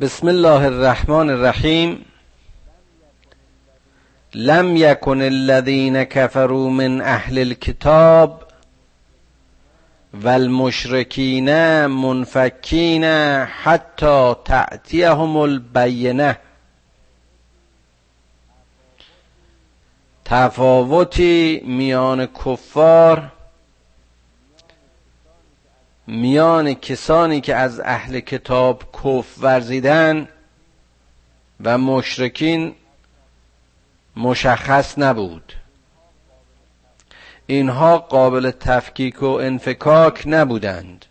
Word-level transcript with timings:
بسم 0.00 0.28
الله 0.28 0.64
الرحمن 0.66 1.30
الرحیم. 1.30 2.04
لم 4.34 4.76
یکن 4.76 5.22
الذین 5.22 6.04
كفروا 6.04 6.70
من 6.70 7.00
اهل 7.00 7.38
الكتاب 7.38 8.42
والمشرکین 10.22 11.48
منفکین 11.86 13.04
حتی 13.62 14.32
تأتیهم 14.44 15.36
البینه. 15.36 16.38
تفاوتی 20.24 21.60
میان 21.64 22.26
کفار 22.26 23.32
میان 26.12 26.74
کسانی 26.74 27.40
که 27.40 27.54
از 27.56 27.80
اهل 27.80 28.20
کتاب 28.20 28.82
کف 29.04 29.38
ورزیدن 29.38 30.28
و 31.60 31.78
مشرکین 31.78 32.74
مشخص 34.16 34.98
نبود. 34.98 35.52
اینها 37.46 37.98
قابل 37.98 38.50
تفکیک 38.50 39.22
و 39.22 39.26
انفکاک 39.26 40.22
نبودند. 40.26 41.04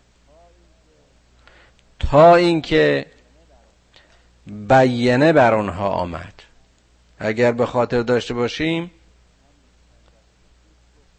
تا 1.98 2.36
اینکه 2.36 3.06
بیانه 4.46 5.32
بر 5.32 5.54
آنها 5.54 5.88
آمد. 5.88 6.34
اگر 7.18 7.52
به 7.52 7.66
خاطر 7.66 8.02
داشته 8.02 8.34
باشیم 8.34 8.90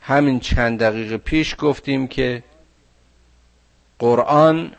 همین 0.02 0.40
چند 0.40 0.80
دقیقه 0.80 1.18
پیش 1.18 1.56
گفتیم 1.60 2.08
که 2.08 2.44
قرآن 4.04 4.72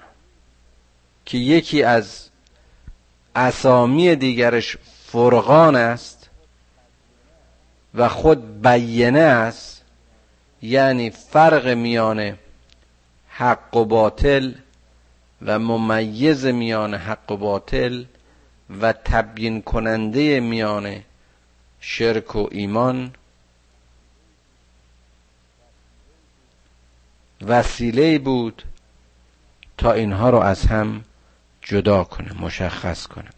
که 1.24 1.38
یکی 1.38 1.82
از 1.82 2.28
اسامی 3.36 4.16
دیگرش 4.16 4.76
فرقان 5.06 5.76
است 5.76 6.30
و 7.94 8.08
خود 8.08 8.62
بیانه 8.62 9.20
است 9.20 9.82
یعنی 10.62 11.10
فرق 11.10 11.68
میان 11.68 12.38
حق 13.28 13.76
و 13.76 13.84
باطل 13.84 14.52
و 15.42 15.58
ممیز 15.58 16.46
میان 16.46 16.94
حق 16.94 17.32
و 17.32 17.36
باطل 17.36 18.04
و 18.80 18.92
تبیین 18.92 19.62
کننده 19.62 20.40
میان 20.40 21.02
شرک 21.80 22.36
و 22.36 22.48
ایمان. 22.50 23.14
وسیله 27.42 28.18
بود 28.18 28.62
تا 29.84 29.92
اینها 29.92 30.30
رو 30.30 30.38
از 30.38 30.66
هم 30.66 31.04
جدا 31.62 32.04
کنه 32.04 32.40
مشخص 32.40 33.06
کنه. 33.06 33.28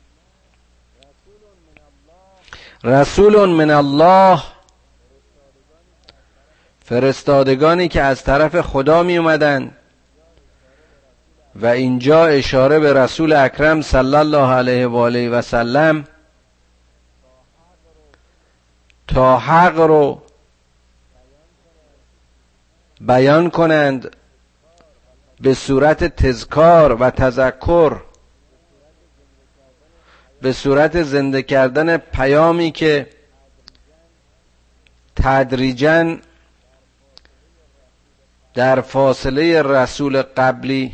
رسول 2.85 3.49
من 3.49 3.71
الله 3.71 4.43
فرستادگانی 6.85 7.89
که 7.89 8.03
از 8.03 8.25
طرف 8.25 8.61
خدا 8.61 9.03
می 9.03 9.17
اومدن 9.17 9.71
و 11.55 11.67
اینجا 11.67 12.27
اشاره 12.27 12.79
به 12.79 12.93
رسول 12.93 13.33
اکرم 13.33 13.83
صلی 13.83 14.17
الله 14.17 14.53
علیه 14.53 14.87
و 14.87 14.97
آله 14.97 15.29
و 15.29 15.43
سلم 15.43 16.05
تا 19.09 19.39
حق 19.39 19.79
رو 19.79 20.23
بیان 23.01 23.51
کنند 23.51 24.17
به 25.41 25.55
صورت 25.55 26.05
تذکار 26.05 26.93
و 26.93 27.11
تذکر 27.11 28.01
به 30.43 30.53
صورت 30.53 31.03
زنده 31.03 31.43
کردن 31.43 31.97
پیامی 31.97 32.71
که 32.71 33.07
تدریجا 35.17 36.17
در 38.55 38.81
فاصله 38.81 39.63
رسول 39.63 40.23
قبلی 40.23 40.93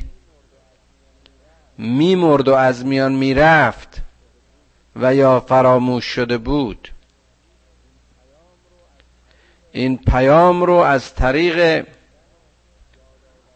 میمرد 1.78 2.48
و 2.48 2.54
از 2.54 2.84
میان 2.86 3.12
می‌رفت 3.12 3.97
و 4.97 5.14
یا 5.14 5.41
فراموش 5.41 6.04
شده 6.04 6.38
بود. 6.38 6.88
این 9.72 9.98
پیام 9.98 10.62
رو 10.62 10.74
از 10.74 11.14
طریق 11.14 11.86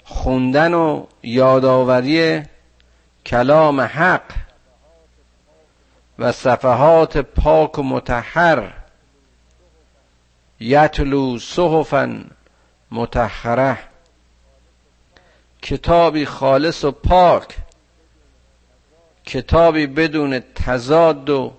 خوندن 0.09 0.75
و 0.75 1.07
یادآوری 1.23 2.43
کلام 3.27 3.81
حق 3.81 4.35
و 6.19 6.33
صفحات 6.33 7.19
پاک 7.19 7.79
و 7.79 7.83
متحر 7.83 8.73
یتلو 10.61 11.39
صحفا 11.39 12.25
متحره 12.91 13.79
کتابی 15.63 16.27
خالص 16.27 16.85
و 16.85 16.91
پاک. 16.91 17.57
کتابی 19.25 19.87
بدون 19.87 20.41
تضاد 20.41 21.31
و 21.31 21.53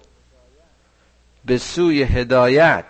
به 1.45 1.57
سوی 1.57 2.03
هدایت. 2.03 2.85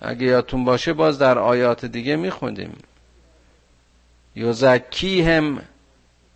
اگه 0.00 0.26
یادتون 0.26 0.64
باشه 0.64 0.92
باز 0.92 1.18
در 1.18 1.38
آیات 1.38 1.84
دیگه 1.84 2.16
میخوندیم. 2.16 2.78
یزکیهم 4.36 5.62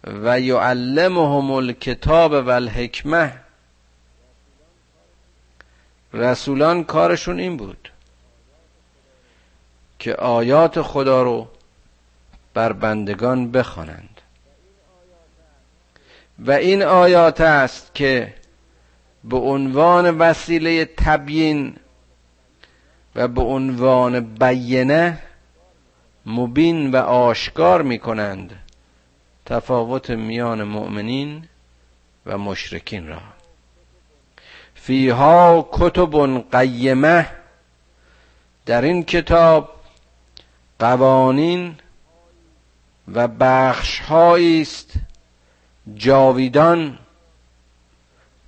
و 0.05 0.41
یعلمهم 0.41 1.51
الکتاب 1.51 2.33
و 2.33 2.51
الحکمه. 2.51 3.33
رسولان 6.13 6.85
کارشون 6.85 7.39
این 7.39 7.57
بود 7.57 7.93
که 9.99 10.15
آیات 10.15 10.83
خدا 10.83 11.23
رو 11.23 11.49
بر 12.55 12.73
بندگان 12.73 13.51
بخوانند. 13.51 14.21
و 16.39 16.51
این 16.51 16.83
آیات 16.83 17.41
است 17.41 17.95
که 17.95 18.35
به 19.25 19.37
عنوان 19.37 20.19
وسیله 20.19 20.85
تبیین 20.85 21.77
و 23.15 23.29
به 23.29 23.43
عنوان 23.43 24.21
بیینه 24.21 25.19
مبین 26.27 26.91
و 26.91 26.97
آشکار 26.97 27.83
می 27.83 27.99
کنند 27.99 28.59
تفاوت 29.47 30.11
میان 30.11 30.63
مؤمنین 30.63 31.49
و 32.27 32.39
مشرکین 32.39 33.09
را. 33.09 33.21
فیها 34.75 35.69
کتب 35.73 36.15
قیمه 36.53 37.31
در 38.67 38.83
این 38.83 39.05
کتاب 39.05 39.81
قوانین 40.79 41.75
و 43.15 43.29
بخش 43.29 44.03
است. 44.11 44.93
جاویدان 45.95 46.99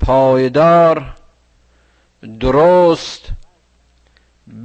پایدار 0.00 1.14
درست 2.41 3.28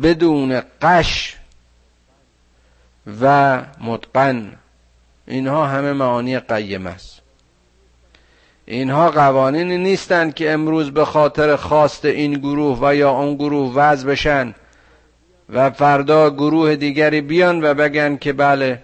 بدون 0.04 0.62
قش 0.82 1.38
و 3.22 3.62
متقن 3.82 4.54
اینها 5.28 5.68
همه 5.68 5.94
معانی 5.94 6.40
قیم 6.40 6.88
است. 6.88 7.22
اینها 8.66 9.12
قوانینی 9.12 9.78
نیستند 9.78 10.34
که 10.34 10.52
امروز 10.52 10.92
به 10.92 11.06
خاطر 11.06 11.56
خواست 11.56 12.06
این 12.06 12.34
گروه 12.34 12.80
و 12.82 12.96
یا 12.96 13.12
اون 13.12 13.36
گروه 13.36 13.74
وضع 13.76 14.08
بشن 14.08 14.56
و 15.50 15.70
فردا 15.70 16.30
گروه 16.30 16.76
دیگری 16.76 17.22
بیان 17.22 17.64
و 17.64 17.74
بگن 17.74 18.18
که 18.18 18.34
بله 18.34 18.82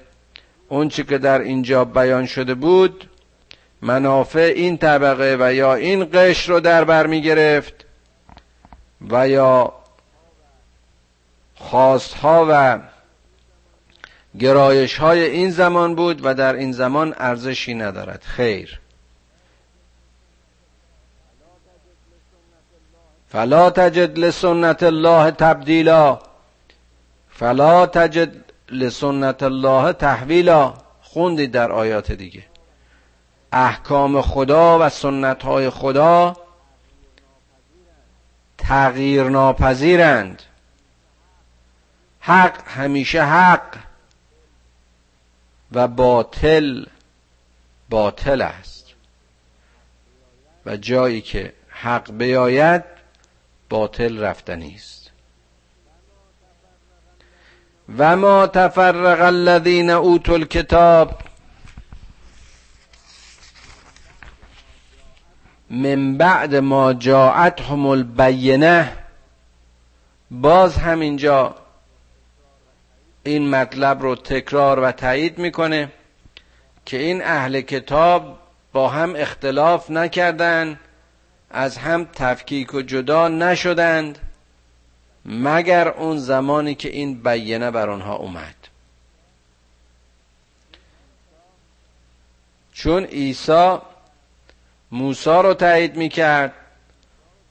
اون 0.69 0.89
چی 0.89 1.03
که 1.03 1.17
در 1.17 1.39
اینجا 1.39 1.85
بیان 1.85 2.25
شده 2.25 2.53
بود 2.53 3.09
منافع 3.81 4.53
این 4.55 4.77
طبقه 4.77 5.37
و 5.39 5.53
یا 5.53 5.73
این 5.73 6.09
قشر 6.13 6.53
رو 6.53 6.59
در 6.59 6.83
بر 6.83 7.07
می 7.07 7.21
گرفت 7.21 7.85
و 9.09 9.29
یا 9.29 9.73
خواستها 11.55 12.45
و 12.49 12.79
گرایش 14.39 14.97
های 14.97 15.23
این 15.23 15.49
زمان 15.49 15.95
بود 15.95 16.25
و 16.25 16.33
در 16.33 16.53
این 16.53 16.71
زمان 16.71 17.13
ارزشی 17.17 17.73
ندارد. 17.73 18.23
خیر. 18.23 18.79
فلا 23.29 23.69
تجد 23.69 24.19
لسنت 24.19 24.83
الله 24.83 25.31
تبدیلا. 25.31 26.19
فلا 27.29 27.85
تجد 27.85 28.31
لسنت 28.69 29.43
الله 29.43 29.93
تحویلا. 29.93 30.73
خوندید 31.01 31.51
در 31.51 31.71
آیات 31.71 32.11
دیگه. 32.11 32.43
احکام 33.51 34.21
خدا 34.21 34.79
و 34.79 34.89
سنت 34.89 35.43
های 35.43 35.69
خدا 35.69 36.37
تغییر 38.57 39.23
ناپذیرند 39.23 40.41
حق 42.19 42.67
همیشه 42.67 43.23
حق. 43.23 43.90
و 45.71 45.87
باطل 45.87 46.85
باطل 47.89 48.41
است. 48.41 48.85
و 50.65 50.77
جایی 50.77 51.21
که 51.21 51.53
حق 51.69 52.11
بیاید 52.11 52.83
باطل 53.69 54.19
رفتنی 54.19 54.75
است. 54.75 55.11
و 57.97 58.17
ما 58.17 58.47
تفرق 58.47 59.21
الذین 59.21 59.89
اوتوا 59.89 60.35
الکتاب 60.35 61.21
من 65.69 66.17
بعد 66.17 66.55
ما 66.55 66.93
جاءتهم 66.93 67.85
البینه. 67.85 68.97
باز 70.31 70.77
همینجا 70.77 71.60
این 73.23 73.49
مطلب 73.49 74.01
رو 74.01 74.15
تکرار 74.15 74.79
و 74.79 74.91
تایید 74.91 75.37
می‌کنه 75.37 75.91
که 76.85 76.97
این 76.97 77.23
اهل 77.23 77.61
کتاب 77.61 78.39
با 78.73 78.89
هم 78.89 79.15
اختلاف 79.15 79.91
نکردند 79.91 80.79
از 81.49 81.77
هم 81.77 82.05
تفکیک 82.13 82.73
و 82.73 82.81
جدا 82.81 83.27
نشدند 83.27 84.19
مگر 85.25 85.87
اون 85.87 86.17
زمانی 86.17 86.75
که 86.75 86.89
این 86.89 87.23
بیانه 87.23 87.71
بر 87.71 87.89
آنها 87.89 88.15
اومد. 88.15 88.55
چون 92.73 93.03
عیسی 93.03 93.77
موسی 94.91 95.29
رو 95.29 95.53
تایید 95.53 95.95
می‌کرد 95.95 96.53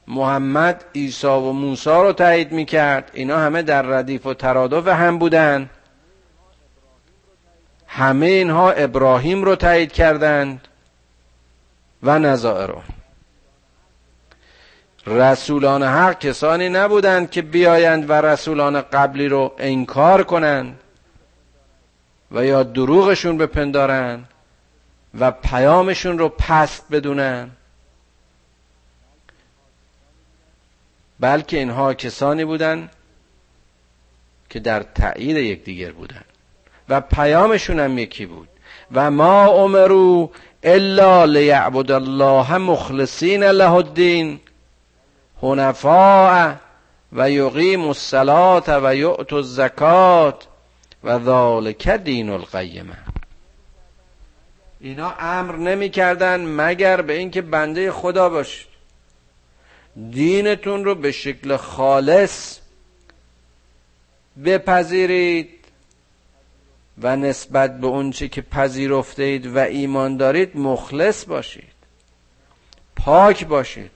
محمد 0.07 0.85
عیسی 0.95 1.27
و 1.27 1.51
موسی 1.51 1.89
رو 1.89 2.13
تایید 2.13 2.51
می‌کرد. 2.51 3.11
اینا 3.13 3.37
همه 3.37 3.61
در 3.61 3.81
ردیف 3.81 4.25
و 4.25 4.33
ترادف 4.33 4.87
هم 4.87 5.17
بودن 5.17 5.69
همه 7.87 8.25
اینها 8.25 8.71
ابراهیم 8.71 9.43
رو 9.43 9.55
تایید 9.55 9.91
کردند 9.91 10.67
و 12.03 12.19
نظائر 12.19 12.69
رسولان 15.07 15.83
حق 15.83 16.19
کسانی 16.19 16.69
نبودند 16.69 17.31
که 17.31 17.41
بیایند 17.41 18.09
و 18.09 18.13
رسولان 18.13 18.81
قبلی 18.81 19.27
رو 19.27 19.53
انکار 19.57 20.23
کنند 20.23 20.79
و 22.31 22.45
یا 22.45 22.63
دروغشون 22.63 23.37
بپندارند 23.37 24.27
و 25.19 25.31
پیامشون 25.31 26.19
رو 26.19 26.29
پست 26.29 26.85
بدونن 26.91 27.49
بلکه 31.21 31.57
اینها 31.57 31.93
کسانی 31.93 32.45
بودند 32.45 32.89
که 34.49 34.59
در 34.59 34.83
تایید 34.83 35.37
یکدیگر 35.37 35.91
بودند. 35.91 36.25
و 36.89 37.01
پیامشون 37.01 37.79
هم 37.79 37.97
یکی 37.97 38.25
بود. 38.25 38.47
و 38.91 39.11
ما 39.11 39.63
امرو 39.63 40.31
الا 40.63 41.25
لیعبد 41.25 41.91
الله 41.91 42.57
مخلصین 42.57 43.43
له 43.43 43.71
الدین 43.73 44.39
حنفاء 45.41 46.53
و 47.13 47.29
یقیم 47.29 47.87
الصلاة 47.87 48.63
و 48.83 48.95
یعط 48.95 49.33
الزکات 49.33 50.47
و 51.03 51.19
ذالک 51.19 51.89
دین 51.89 52.29
القیمه 52.29 52.97
اینا 54.79 55.13
امر 55.19 55.55
نمی‌کردن 55.55 56.45
مگر 56.45 57.01
به 57.01 57.13
اینکه 57.13 57.41
بنده 57.41 57.91
خدا 57.91 58.29
باشید 58.29 58.70
دینتون 59.95 60.85
رو 60.85 60.95
به 60.95 61.11
شکل 61.11 61.57
خالص 61.57 62.59
بپذیرید 64.45 65.49
و 67.01 67.15
نسبت 67.15 67.79
به 67.79 67.87
اونچه 67.87 68.27
که 68.27 68.41
پذیرفته 68.41 69.23
اید 69.23 69.55
و 69.55 69.57
ایمان 69.57 70.17
دارید 70.17 70.57
مخلص 70.57 71.25
باشید. 71.25 71.73
پاک 72.95 73.45
باشید. 73.45 73.91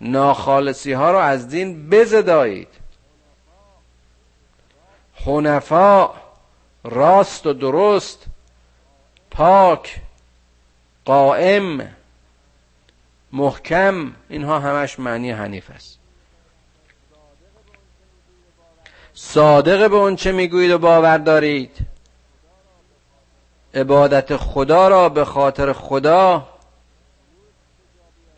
ناخالصی 0.00 0.92
ها 0.92 1.12
رو 1.12 1.18
از 1.18 1.48
دین 1.48 1.90
بزدایید. 1.90 2.68
حنفا 5.14 6.10
راست 6.84 7.46
و 7.46 7.52
درست 7.52 8.24
پاک 9.30 10.00
قائم 11.04 11.96
محکم 13.34 14.12
اینها 14.28 14.58
همش 14.58 14.98
معنی 14.98 15.30
حنیف 15.30 15.70
است. 15.70 15.98
صادق 19.14 19.90
به 19.90 19.96
اون 19.96 20.16
چه 20.16 20.32
می‌گویید 20.32 20.70
و 20.70 20.78
باور 20.78 21.18
دارید؟ 21.18 21.76
عبادت 23.74 24.36
خدا 24.36 24.88
را 24.88 25.08
به 25.08 25.24
خاطر 25.24 25.72
خدا 25.72 26.48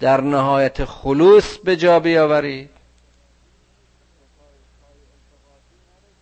در 0.01 0.21
نهایت 0.21 0.85
خلوص 0.85 1.57
به 1.57 1.77
جا 1.77 2.01
بیاورید. 2.01 2.71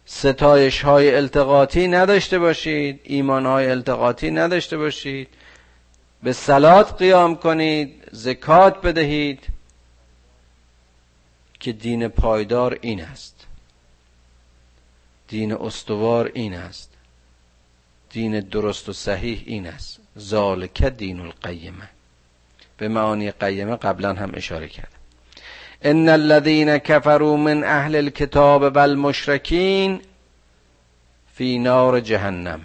ستایش 0.06 0.82
های 0.82 1.15
التقاطی 1.15 1.88
نداشته 1.88 2.38
باشید 2.38 3.00
ایمان 3.05 3.47
های 3.47 3.70
التقاطی 3.70 4.31
نداشته 4.31 4.77
باشید. 4.77 5.29
به 6.25 6.32
سلات 6.32 6.99
قیام 6.99 7.37
کنید 7.37 8.09
زکات 8.12 8.81
بدهید 8.81 9.47
که 11.61 11.73
دین 11.73 12.09
پایدار 12.09 12.79
این 12.81 13.00
است. 13.00 13.47
دین 15.29 15.53
استوار 15.53 16.31
این 16.35 16.55
است. 16.55 16.91
دین 18.11 18.41
درست 18.41 18.88
و 18.88 18.93
صحیح 18.93 19.43
این 19.47 19.67
است. 19.67 20.00
ذالک 20.19 20.82
دین 20.82 21.21
القیمه. 21.21 21.88
به 22.77 22.88
معانی 22.88 23.31
قیمه 23.31 23.77
قبلا 23.77 24.15
هم 24.15 24.31
اشاره 24.35 24.69
کردم. 24.69 24.88
ان 25.82 26.09
الذين 26.09 26.79
كفروا 26.79 27.37
من 27.37 27.65
اهل 27.65 27.97
الكتاب 27.97 28.62
والمشركين 28.62 30.00
في 31.35 31.59
نار 31.59 32.00
جهنم. 32.00 32.61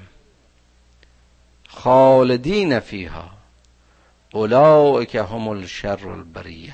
خالدین 1.68 2.80
فیها. 2.80 3.39
اولئک 4.34 5.16
هم 5.16 5.48
الشر 5.48 6.10
البریه. 6.10 6.74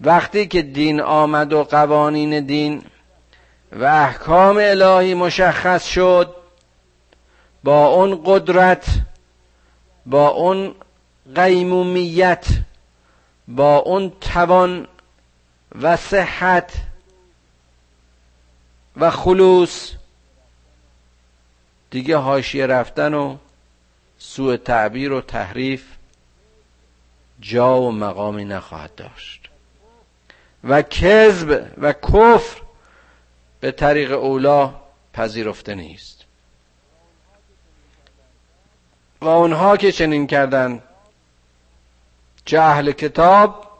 وقتی 0.00 0.46
که 0.46 0.62
دین 0.62 1.00
آمد 1.00 1.52
و 1.52 1.64
قوانین 1.64 2.46
دین 2.46 2.82
و 3.72 3.84
احکام 3.84 4.56
الهی 4.56 5.14
مشخص 5.14 5.84
شد 5.86 6.34
با 7.64 7.86
اون 7.86 8.22
قدرت 8.24 8.86
با 10.06 10.28
اون 10.28 10.74
قیمومیت 11.34 12.46
با 13.48 13.76
اون 13.76 14.12
توان 14.20 14.88
و 15.80 15.96
صحت 15.96 16.72
و 18.96 19.10
خلوص 19.10 19.92
دیگه 21.90 22.16
حاشیه 22.16 22.66
رفتن 22.66 23.14
و 23.14 23.36
سوء 24.24 24.56
تعبیر 24.56 25.12
و 25.12 25.20
تحریف 25.20 25.84
جا 27.40 27.80
و 27.80 27.92
مقامی 27.92 28.44
نخواهد 28.44 28.94
داشت. 28.94 29.48
و 30.64 30.82
کذب 30.82 31.72
و 31.78 31.92
کفر 31.92 32.62
به 33.60 33.72
طریق 33.72 34.12
اولا 34.12 34.74
پذیرفته 35.12 35.74
نیست. 35.74 36.24
و 39.20 39.28
اونها 39.28 39.76
که 39.76 39.92
چنین 39.92 40.26
کردن 40.26 40.82
چه 42.44 42.92
کتاب؟ 42.92 43.78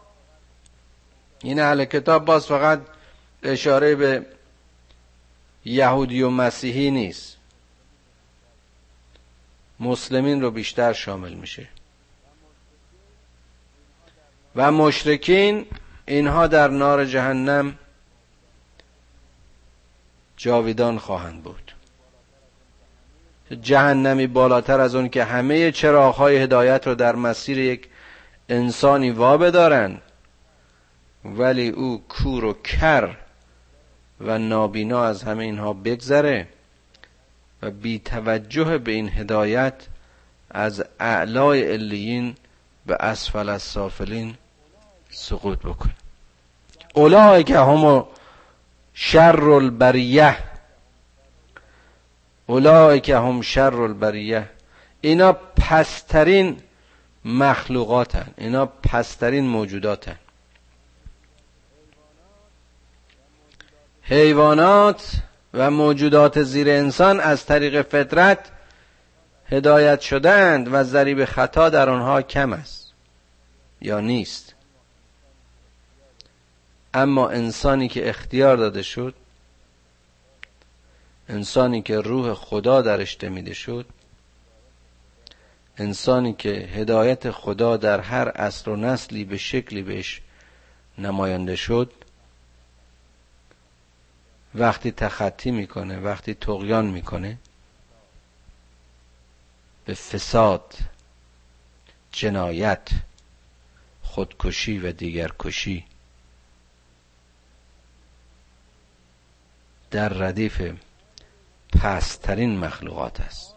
این 1.42 1.61
اهل 1.61 1.84
کتاب 1.84 2.25
باز 2.25 2.46
فقط 2.46 2.80
اشاره 3.42 3.94
به 3.94 4.26
یهودی 5.64 6.22
و 6.22 6.30
مسیحی 6.30 6.90
نیست. 6.90 7.37
مسلمین 9.82 10.42
رو 10.42 10.50
بیشتر 10.50 10.92
شامل 10.92 11.32
میشه. 11.32 11.68
و 14.56 14.72
مشرکین 14.72 15.66
اینها 16.06 16.46
در 16.46 16.68
نار 16.68 17.04
جهنم 17.04 17.78
جاویدان 20.36 20.98
خواهند 20.98 21.42
بود. 21.42 21.72
جهنمی 23.62 24.26
بالاتر 24.26 24.80
از 24.80 24.94
اون 24.94 25.08
که 25.08 25.24
همه 25.24 25.72
چراغهای 25.72 26.36
هدایت 26.36 26.86
رو 26.86 26.94
در 26.94 27.16
مسیر 27.16 27.58
یک 27.58 27.88
انسانی 28.48 29.10
وابه 29.10 29.50
دارن 29.50 29.98
ولی 31.24 31.68
او 31.68 32.02
کور 32.08 32.44
و 32.44 32.52
کر 32.52 33.16
و 34.20 34.38
نابینا 34.38 35.04
از 35.04 35.22
همه 35.22 35.44
اینها 35.44 35.72
بگذره. 35.72 36.48
و 37.62 37.71
بی 37.71 37.99
توجه 37.99 38.78
به 38.78 38.92
این 38.92 39.09
هدایت 39.09 39.75
از 40.50 40.85
اعلای 41.00 41.73
علیین 41.73 42.37
به 42.87 42.97
اسفل 43.00 43.49
از 43.49 43.62
سافلین 43.62 44.35
سقوط 45.11 45.59
بکنه. 45.59 45.95
اولای 46.95 47.45
که 47.45 47.59
همو 47.59 48.04
شر 48.95 49.50
البریه 49.50 50.37
اولای 52.47 53.00
که 53.00 53.16
هم 53.16 53.40
شر 53.40 53.75
البریه 53.75 54.49
اینا 55.00 55.33
پسترین 55.33 56.61
مخلوقاتن. 57.25 58.35
اینا 58.38 58.66
پسترین 58.66 59.45
موجوداتن. 59.45 60.19
حیوانات 64.02 65.16
و 65.54 65.71
موجودات 65.71 66.42
زیر 66.42 66.68
انسان 66.71 67.21
از 67.21 67.47
طریق 67.47 67.82
فطرت 67.82 68.50
هدایت 69.47 70.00
شدند 70.00 70.68
و 70.73 70.82
ذریب 70.82 71.25
خطا 71.25 71.68
در 71.68 71.88
آنها 71.88 72.23
کم 72.23 72.52
است 72.52 72.92
یا 73.80 74.00
نیست. 74.00 74.54
اما 76.94 77.28
انسانی 77.28 77.88
که 77.88 78.09
اختیار 78.09 78.56
داده 78.56 78.82
شد 78.82 79.14
انسانی 81.28 81.82
که 81.82 82.00
روح 82.00 82.35
خدا 82.35 82.82
درش 82.82 83.16
دمیده 83.21 83.54
شد 83.54 83.87
انسانی 85.78 86.32
که 86.32 86.49
هدایت 86.49 87.30
خدا 87.30 87.76
در 87.76 88.00
هر 88.00 88.28
عصر 88.28 88.71
و 88.71 88.76
نسلی 88.76 89.25
به 89.25 89.37
شکلی 89.37 89.82
بهش 89.82 90.21
نماینده 90.99 91.56
شد 91.56 91.92
وقتی 94.54 94.90
تخطی 94.92 95.50
می‌کنه 95.50 96.00
وقتی 96.00 96.35
تقیان 96.35 96.87
می‌کنه 96.87 97.38
به 99.85 99.94
فساد 99.94 100.75
جنایت 102.12 102.88
خودکشی 104.02 104.78
و 104.78 104.92
دیگر 104.92 105.30
کشی 105.38 105.85
در 109.90 110.09
ردیف 110.09 110.62
پسترین 111.80 112.59
مخلوقات 112.59 113.21
است. 113.21 113.54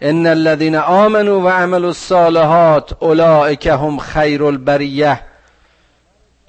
ان 0.00 0.26
الذين 0.26 0.76
آمنوا 0.76 1.40
و 1.40 1.48
عملوا 1.48 1.88
الصالحات 1.88 3.02
اولئک 3.02 3.66
هم 3.66 3.98
خیر 3.98 4.44
البریه. 4.44 5.20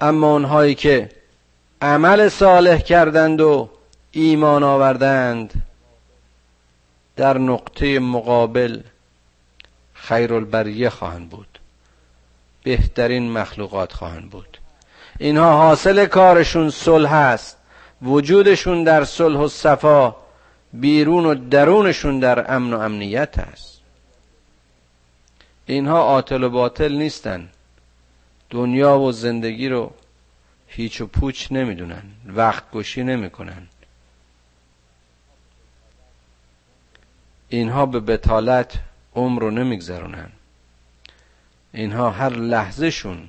اما 0.00 0.32
اونهایی 0.32 0.74
که 0.74 1.17
عمل 1.82 2.28
صالح 2.28 2.78
کردند 2.78 3.40
و 3.40 3.68
ایمان 4.10 4.62
آوردند. 4.62 5.62
در 7.16 7.38
نقطه 7.38 7.98
مقابل 7.98 8.80
خیر 9.94 10.34
البریه 10.34 10.90
خواهند 10.90 11.30
بود. 11.30 11.58
بهترین 12.62 13.32
مخلوقات 13.32 13.92
خواهند 13.92 14.30
بود. 14.30 14.58
اینها 15.18 15.56
حاصل 15.56 16.06
کارشون 16.06 16.70
صلح 16.70 17.12
است. 17.12 17.56
وجودشون 18.02 18.84
در 18.84 19.04
صلح 19.04 19.38
و 19.38 19.48
صفا 19.48 20.16
بیرون 20.72 21.26
و 21.26 21.34
درونشون 21.34 22.20
در 22.20 22.54
امن 22.54 22.74
و 22.74 22.78
امنیت 22.78 23.38
است. 23.38 23.80
اینها 25.66 25.98
عاطل 25.98 26.42
و 26.42 26.50
باطل 26.50 26.92
نیستن. 26.92 27.48
دنیا 28.50 28.98
و 28.98 29.12
زندگی 29.12 29.68
رو 29.68 29.92
هیچ 30.68 31.00
و 31.00 31.06
پوچ 31.06 31.52
نمی‌دونن 31.52 32.02
وقت 32.26 32.70
گشی 32.70 33.02
نمی‌کنن. 33.04 33.68
اینها 37.48 37.86
به 37.86 38.00
بتالت 38.00 38.78
عمر 39.14 39.42
رو 39.42 39.50
نمیگذرونن. 39.50 40.30
اینها 41.72 42.10
هر 42.10 42.30
لحظهشون 42.30 43.28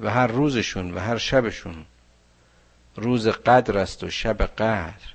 و 0.00 0.10
هر 0.10 0.26
روزشون 0.26 0.94
و 0.94 0.98
هر 0.98 1.18
شبشون 1.18 1.84
روز 2.96 3.28
قدر 3.28 3.78
است 3.78 4.04
و 4.04 4.10
شب 4.10 4.42
قدر 4.42 5.12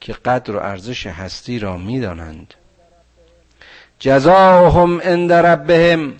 که 0.00 0.12
قدر 0.12 0.56
و 0.56 0.58
ارزش 0.58 1.06
هستی 1.06 1.58
را 1.58 1.76
می‌دانند. 1.76 2.54
جزاهم 3.98 5.00
عند 5.00 5.32
ربهم 5.32 6.14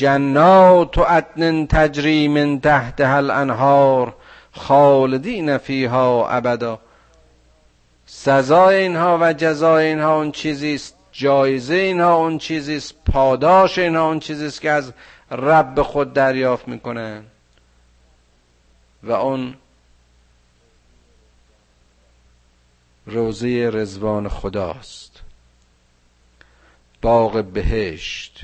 جنات 0.00 0.98
عدن 0.98 1.66
تجری 1.66 2.28
من 2.28 2.60
تحتها 2.60 3.16
الانهار 3.16 4.14
خالدین 4.52 5.58
فیها 5.58 6.28
ابدا. 6.28 6.78
سزای 8.06 8.76
اینها 8.76 9.18
و 9.20 9.32
جزای 9.32 9.86
اینها 9.86 10.16
اون 10.16 10.32
چیزی 10.32 10.74
است 10.74 10.96
جایزه 11.12 11.74
اینها 11.74 12.14
اون 12.14 12.38
چیزی 12.38 12.76
است 12.76 12.94
پاداش 13.12 13.78
اینها 13.78 14.06
اون 14.08 14.20
چیزی 14.20 14.46
است 14.46 14.60
که 14.60 14.70
از 14.70 14.92
رب 15.30 15.82
خود 15.82 16.12
دریافت 16.12 16.68
می‌کنن 16.68 17.22
و 19.02 19.12
اون 19.12 19.54
روزه 23.06 23.70
رزوان 23.72 24.28
خداست. 24.28 25.20
باغ 27.02 27.44
بهشت. 27.44 28.40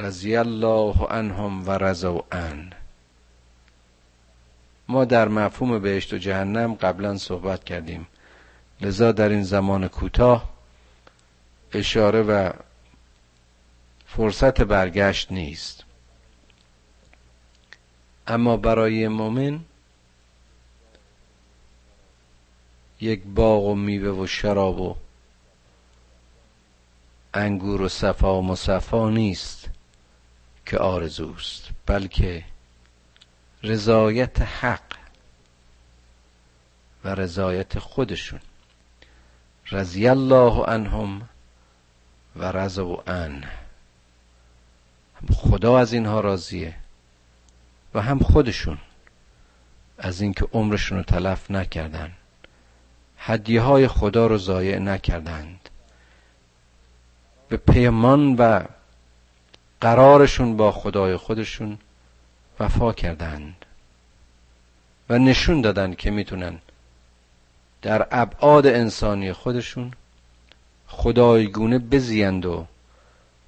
رضی 0.00 0.36
الله 0.36 1.06
عنهم 1.06 1.68
و 1.68 1.70
رضوا 1.70 2.24
عنه 2.32 2.72
ما 4.88 5.04
در 5.04 5.28
مفهوم 5.28 5.78
بهشت 5.78 6.12
و 6.12 6.18
جهنم 6.18 6.74
قبلا 6.74 7.16
صحبت 7.16 7.64
کردیم. 7.64 8.06
لذا 8.80 9.12
در 9.12 9.28
این 9.28 9.42
زمان 9.42 9.88
کوتاه 9.88 10.50
اشاره 11.72 12.22
و 12.22 12.50
فرصت 14.06 14.60
برگشت 14.60 15.32
نیست. 15.32 15.84
اما 18.26 18.56
برای 18.56 19.08
مؤمن 19.08 19.60
یک 23.00 23.22
باغ 23.22 23.64
و 23.64 23.74
میوه 23.74 24.22
و 24.22 24.26
شراب 24.26 24.80
و 24.80 24.96
انگور 27.34 27.82
و 27.82 27.88
صفا 27.88 28.38
و 28.38 28.42
مصفا 28.42 29.10
نیست. 29.10 29.68
که 30.70 30.78
آرزوست 30.78 31.68
بلکه 31.86 32.44
رضایت 33.62 34.42
حق 34.42 34.82
و 37.04 37.14
رضایت 37.14 37.78
خودشون. 37.78 38.40
رضی 39.70 40.08
الله 40.08 40.64
عنهم 40.64 41.28
و 42.36 42.52
رضوا 42.52 43.02
عنه 43.06 43.48
خدا 45.34 45.78
از 45.78 45.92
اینها 45.92 46.20
راضیه 46.20 46.74
و 47.94 48.02
هم 48.02 48.18
خودشون 48.18 48.78
از 49.98 50.20
اینکه 50.20 50.48
عمرشون 50.52 50.98
رو 50.98 51.04
تلف 51.04 51.50
نکردن. 51.50 52.12
هدیه 53.18 53.60
های 53.60 53.88
خدا 53.88 54.26
رو 54.26 54.38
ضایع 54.38 54.78
نکردند. 54.78 55.68
به 57.48 57.56
پیمان 57.56 58.36
و 58.36 58.64
قرارشون 59.80 60.56
با 60.56 60.72
خدای 60.72 61.16
خودشون 61.16 61.78
وفا 62.60 62.92
کردند 62.92 63.66
و 65.08 65.18
نشون 65.18 65.60
دادند 65.60 65.96
که 65.96 66.10
می‌تونن 66.10 66.58
در 67.82 68.06
ابعاد 68.10 68.66
انسانی 68.66 69.32
خودشون 69.32 69.92
خدایگونه 70.86 71.78
بزیند 71.78 72.46
و 72.46 72.66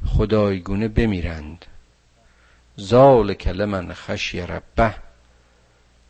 خدایگونه 0.07 0.89
بمیرند. 0.89 1.67
زال 2.77 3.33
لمن 3.33 3.93
خشی 3.95 4.41
ربه 4.41 4.95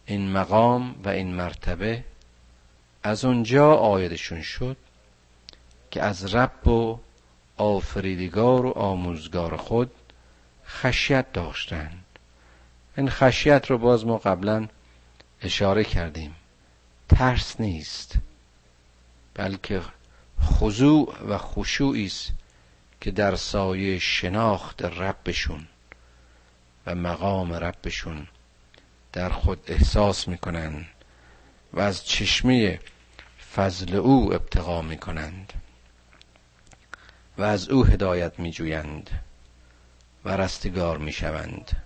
این 0.07 0.33
مقام 0.33 0.95
و 1.05 1.09
این 1.09 1.35
مرتبه 1.35 2.05
از 3.03 3.25
اونجا 3.25 3.75
آیدشون 3.75 4.43
شد 4.43 4.77
که 5.91 6.03
از 6.03 6.35
رب 6.35 6.69
و 6.69 6.99
آفریدگار 7.57 8.67
و 8.67 8.71
آموزگار 8.71 9.57
خود 9.57 9.91
خشیت 10.67 11.33
داشتند. 11.33 12.05
این 12.97 13.11
خشیت 13.11 13.71
رو 13.71 13.79
باز 13.79 14.07
ما 14.07 14.19
قبلا 14.19 14.69
اشاره 15.43 15.85
کردیم. 15.85 16.35
ترس 17.09 17.61
نیست 17.61 18.15
بلکه 19.35 19.83
خضوع 20.43 21.19
و 21.29 21.39
خشوعی 21.39 22.07
است 22.07 22.33
که 23.01 23.11
در 23.11 23.37
سایه 23.37 23.99
شناخت 23.99 24.83
ربشون 24.83 25.67
و 26.87 26.95
مقام 26.95 27.53
ربشون 27.53 28.27
در 29.13 29.29
خود 29.29 29.65
احساس 29.67 30.29
می‌کنند 30.29 30.87
و 31.73 31.81
از 31.81 32.05
چشمه 32.05 32.81
فضل 33.55 33.95
او 33.95 34.35
ابتقا 34.35 34.83
می‌کنند 34.83 35.53
و 37.39 37.43
از 37.43 37.69
او 37.69 37.85
هدایت 37.87 38.39
میجویند. 38.39 39.11
و 40.25 40.37
رستگار 40.37 40.99
می‌شوند. 40.99 41.83